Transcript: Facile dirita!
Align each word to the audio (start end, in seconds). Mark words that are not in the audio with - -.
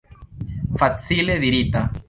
Facile 0.75 1.37
dirita! 1.37 1.87